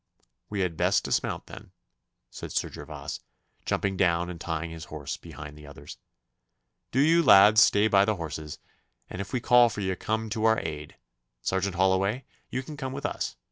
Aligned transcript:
'We 0.49 0.61
had 0.61 0.77
best 0.77 1.03
dismount, 1.03 1.45
then,' 1.45 1.73
said 2.31 2.51
Sir 2.51 2.69
Gervas, 2.71 3.19
jumping 3.67 3.97
down 3.97 4.31
and 4.31 4.41
tying 4.41 4.71
his 4.71 4.85
horse 4.85 5.15
beside 5.15 5.55
the 5.55 5.67
others. 5.67 5.99
'Do 6.89 6.99
you, 7.01 7.21
lads, 7.21 7.61
stay 7.61 7.87
by 7.87 8.03
the 8.03 8.15
horses, 8.15 8.57
and 9.11 9.21
if 9.21 9.31
we 9.31 9.39
call 9.39 9.69
for 9.69 9.81
ye 9.81 9.95
come 9.95 10.31
to 10.31 10.45
our 10.45 10.59
aid. 10.61 10.95
Sergeant 11.43 11.75
Holloway, 11.75 12.25
you 12.49 12.63
can 12.63 12.77
come 12.77 12.93
with 12.93 13.05
us. 13.05 13.35